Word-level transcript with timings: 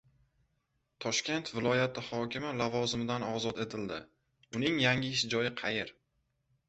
Toshkent 1.03 1.51
viloyati 1.57 2.03
hokimi 2.07 2.53
lavozimidan 2.61 3.27
ozod 3.29 3.61
etildi. 3.67 4.01
Uning 4.61 4.83
yangi 4.87 5.13
ish 5.19 5.27
joyi 5.35 5.53
qayer? 5.61 5.93